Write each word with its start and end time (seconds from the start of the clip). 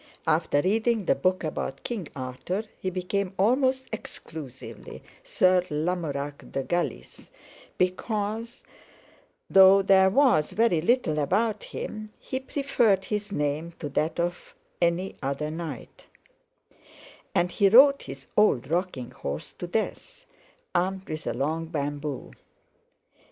After 0.25 0.61
reading 0.63 1.05
the 1.05 1.13
book 1.13 1.43
about 1.43 1.83
King 1.83 2.07
Arthur 2.15 2.63
he 2.79 2.89
became 2.89 3.35
almost 3.37 3.85
exclusively 3.93 5.03
Sir 5.23 5.61
Lamorac 5.69 6.51
de 6.53 6.63
Galis, 6.63 7.29
because, 7.77 8.63
though 9.47 9.83
there 9.83 10.09
was 10.09 10.53
very 10.53 10.81
little 10.81 11.19
about 11.19 11.65
him, 11.65 12.11
he 12.19 12.39
preferred 12.39 13.05
his 13.05 13.31
name 13.31 13.73
to 13.73 13.89
that 13.89 14.19
of 14.19 14.55
any 14.81 15.17
other 15.21 15.51
knight; 15.51 16.07
and 17.35 17.51
he 17.51 17.69
rode 17.69 18.01
his 18.01 18.25
old 18.35 18.71
rocking 18.71 19.11
horse 19.11 19.53
to 19.53 19.67
death, 19.67 20.25
armed 20.73 21.07
with 21.07 21.27
a 21.27 21.33
long 21.35 21.67
bamboo. 21.67 22.31